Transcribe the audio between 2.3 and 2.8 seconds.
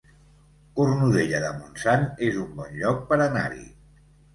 es un bon